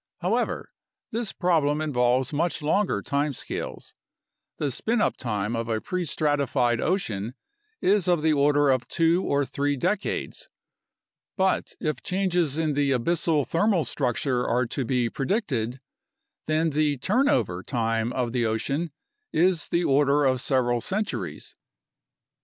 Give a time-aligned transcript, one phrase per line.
[0.21, 0.71] However,
[1.11, 3.93] this problem involves much longer time scales—
[4.57, 7.35] the spin up time of a prestratified ocean
[7.81, 10.49] is of the order of two or three decades;
[11.37, 15.79] but if changes in the abyssal thermal structure are to be predicted,
[16.47, 18.91] then the "turnover" time of the A NATIONAL CLIMATIC
[19.33, 21.55] RESEARCH PROGRAM 83 ocean is the order of several centuries.